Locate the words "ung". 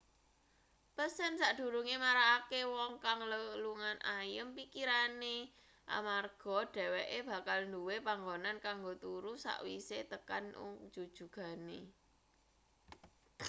10.63-10.73